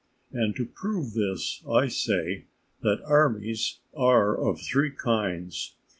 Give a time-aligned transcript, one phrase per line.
[0.31, 2.45] And, to prove this, I say,
[2.81, 5.75] that armies are of three kinds.